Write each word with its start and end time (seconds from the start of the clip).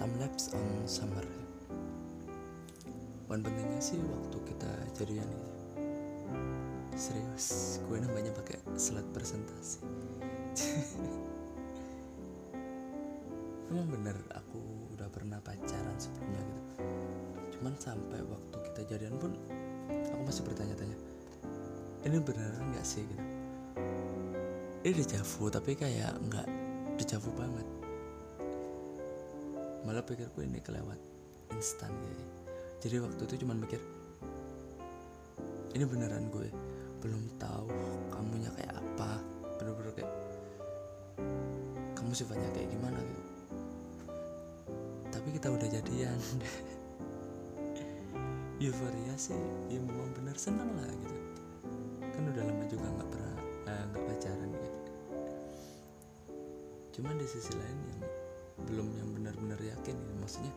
time 0.00 0.16
lapse 0.16 0.48
on 0.56 0.64
summer. 0.88 1.20
Poin 3.28 3.44
pentingnya 3.44 3.84
sih 3.84 4.00
waktu 4.00 4.40
kita 4.48 4.72
jadian 4.96 5.28
gitu. 5.28 5.52
Serius 6.96 7.76
gue 7.84 8.00
nambahnya 8.00 8.32
pakai 8.32 8.64
slide 8.80 9.12
presentasi. 9.12 9.84
Emang 13.68 13.92
bener 13.92 14.16
aku 14.32 14.88
udah 14.96 15.12
pernah 15.12 15.36
pacaran 15.44 15.96
sebelumnya 16.00 16.48
gitu. 16.48 16.80
Cuman 17.60 17.76
sampai 17.76 18.24
waktu 18.24 18.56
kita 18.72 18.96
jadian 18.96 19.20
pun 19.20 19.36
aku 20.16 20.22
masih 20.24 20.48
bertanya-tanya 20.48 20.96
ini 22.08 22.16
beneran 22.24 22.72
nggak 22.72 22.88
sih? 22.88 23.04
gitu. 23.04 23.20
Ini 24.80 24.96
dejavu 24.96 25.52
tapi 25.52 25.76
kayak 25.76 26.16
nggak 26.24 26.48
dejavu 26.96 27.36
banget 27.36 27.79
malah 29.84 30.04
pikirku 30.04 30.44
ini 30.44 30.60
kelewat 30.60 30.98
instan 31.52 31.90
gitu 31.90 32.24
jadi 32.80 32.96
waktu 33.04 33.22
itu 33.28 33.44
cuman 33.44 33.60
mikir 33.60 33.80
ini 35.70 35.86
beneran 35.86 36.26
gue? 36.34 36.50
Belum 36.98 37.22
tahu 37.38 37.70
kamunya 38.10 38.50
kayak 38.58 38.74
apa. 38.74 39.22
Bener-bener 39.60 39.92
kayak 39.94 40.12
kamu 41.94 42.12
sifatnya 42.16 42.48
kayak 42.56 42.72
gimana 42.72 42.96
gitu 42.96 43.28
tapi 45.10 45.36
kita 45.36 45.52
udah 45.52 45.68
jadian. 45.68 46.16
Euforia 48.64 49.14
sih 49.20 49.36
ya 49.68 49.78
memang 49.78 50.10
bener. 50.16 50.36
Seneng 50.40 50.72
lah 50.74 50.88
gitu. 50.88 51.20
Kan 52.00 52.24
udah 52.34 52.44
lama 52.44 52.64
juga 52.66 52.86
nggak 52.88 53.08
pernah 53.12 53.36
eh, 53.68 53.82
nggak 53.92 54.04
pacaran 54.08 54.50
gitu 54.56 54.78
cuman 56.90 57.16
di 57.16 57.24
sisi 57.24 57.54
lain 57.54 57.78
yang 57.86 58.02
belum 58.70 58.88
yang 58.94 59.08
benar-benar 59.18 59.58
yakin 59.58 59.98
gitu. 59.98 60.14
maksudnya 60.22 60.54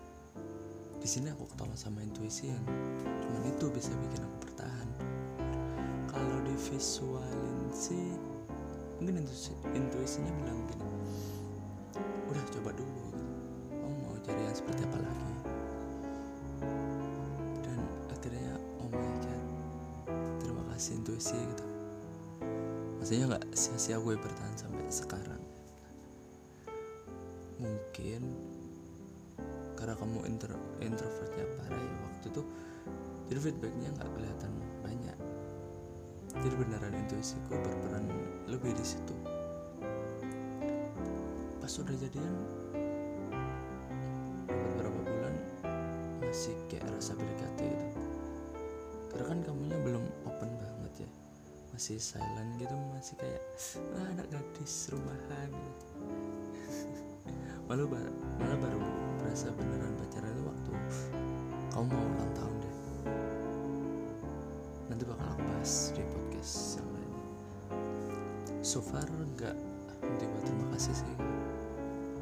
di 1.02 1.08
sini 1.10 1.28
aku 1.34 1.50
ketolong 1.52 1.76
sama 1.76 2.00
intuisi 2.06 2.48
yang 2.48 2.64
cuman 3.04 3.44
itu 3.50 3.66
bisa 3.74 3.92
bikin 3.98 4.22
aku 4.24 4.36
bertahan 4.48 4.90
kalau 6.08 6.38
di 6.46 6.56
visualin 6.56 7.60
sih 7.74 8.16
mungkin 9.02 9.26
intuisi, 9.26 9.52
intuisinya 9.74 10.32
bilang 10.40 10.62
gini 10.70 10.88
udah 12.30 12.44
coba 12.54 12.70
dulu 12.78 13.04
gitu. 13.12 13.26
kamu 13.74 13.96
mau 14.06 14.16
cari 14.22 14.42
yang 14.46 14.56
seperti 14.56 14.82
apa 14.88 14.98
lagi 15.02 15.36
dan 17.66 17.80
akhirnya 18.14 18.54
oh 18.80 18.88
my 18.94 19.10
god 19.26 19.44
terima 20.40 20.64
kasih 20.72 21.02
intuisi 21.02 21.36
gitu 21.36 21.66
maksudnya 23.02 23.26
nggak 23.36 23.46
sia-sia 23.52 24.00
gue 24.00 24.16
bertahan 24.16 24.56
sampai 24.56 24.88
sekarang 24.88 25.44
mungkin 27.62 28.22
karena 29.78 30.00
kamu 30.00 30.20
intro, 30.30 30.56
introvertnya 30.80 31.46
parah 31.60 31.82
ya 31.82 31.96
waktu 32.08 32.28
itu 32.32 32.44
jadi 33.34 33.40
feedbacknya 33.50 33.90
nggak 33.98 34.10
kelihatan 34.14 34.52
banyak. 34.84 35.18
Jadi 36.34 36.56
beneran 36.60 36.94
intuisiku 36.98 37.56
berperan 37.56 38.06
lebih 38.46 38.76
di 38.76 38.86
situ. 38.86 39.16
Pas 41.58 41.74
udah 41.80 41.96
jadian 41.96 42.36
dapat 44.46 44.72
berapa 44.76 45.00
bulan 45.02 45.34
masih 46.22 46.54
kayak 46.68 46.90
rasa 46.92 47.16
PDKT 47.16 47.60
gitu. 47.64 48.02
Karena 49.14 49.26
kan 49.34 49.40
kamunya 49.46 49.78
belum 49.82 50.04
open 50.28 50.52
banget 50.60 51.08
ya. 51.08 51.10
Masih 51.74 51.98
silent 51.98 52.60
gitu 52.62 52.76
masih 52.94 53.16
kayak 53.18 53.42
ah, 53.98 54.08
anak 54.14 54.28
gadis 54.30 54.92
rumahan. 54.92 55.50
gitu. 55.50 55.88
malu 57.68 57.88
ba- 57.88 58.16
malah 58.40 58.58
baru 58.60 58.80
berasa 59.24 59.48
beneran 59.56 59.96
pacaran 59.96 60.32
itu 60.36 60.44
waktu 60.44 60.72
kamu 61.72 61.86
mau 61.90 62.06
ulang 62.12 62.32
tahun 62.36 62.56
deh. 62.60 62.76
Nanti 64.92 65.04
bakal 65.08 65.26
aku 65.32 65.42
bahas 65.48 65.74
di 65.96 66.04
podcast 66.06 66.78
yang 66.78 66.90
lain. 66.92 67.14
So 68.62 68.84
far 68.84 69.08
enggak 69.08 69.56
henti 70.04 70.26
buat 70.28 70.44
terima 70.44 70.68
kasih 70.76 70.94
sih 70.94 71.16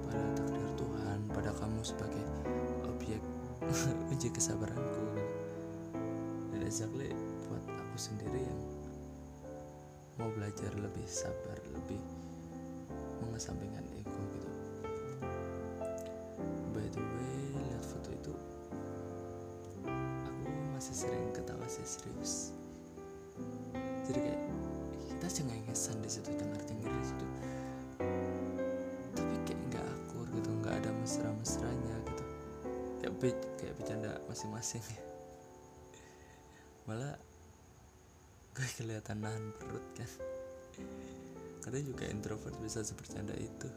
pada 0.08 0.22
takdir 0.38 0.72
Tuhan 0.78 1.20
pada 1.34 1.52
kamu 1.58 1.82
sebagai 1.82 2.26
objek 2.86 3.22
uji 4.14 4.30
kesabaranku. 4.30 5.04
Dan 6.54 6.62
exactly 6.64 7.12
buat 7.50 7.66
aku 7.66 7.98
sendiri 7.98 8.46
yang 8.46 8.62
mau 10.22 10.30
belajar 10.38 10.70
lebih 10.78 11.08
sabar 11.10 11.58
lebih 11.74 12.00
mengesampingkan 13.26 13.86
ego 13.98 14.22
gitu 14.38 14.41
masih 20.92 21.08
sering 21.08 21.32
ketawa 21.32 21.64
sih 21.72 21.88
serius. 21.88 22.52
Jadi 24.12 24.28
kayak 24.28 24.44
kita 25.08 25.28
cengengesan 25.40 25.96
di 26.04 26.10
situ 26.12 26.28
cengar 26.36 26.60
cengir 26.68 26.92
di 26.92 27.06
situ. 27.08 27.26
Tapi 29.16 29.36
kayak 29.48 29.62
nggak 29.72 29.86
akur 29.88 30.28
gitu 30.36 30.52
nggak 30.60 30.76
ada 30.84 30.92
mesra 30.92 31.32
mesranya 31.32 31.96
gitu. 32.12 32.24
Kayak 33.00 33.14
be 33.24 33.30
kayak 33.56 33.74
bercanda 33.80 34.20
masing-masing. 34.28 34.84
Ya 34.84 35.04
malah 36.92 37.16
gue 38.52 38.68
kelihatan 38.76 39.24
nahan 39.24 39.56
perut 39.56 39.86
kan. 39.96 40.12
Katanya 41.64 41.86
juga 41.88 42.04
introvert 42.12 42.56
bisa 42.60 42.84
sebercanda 42.84 43.32
itu 43.40 43.72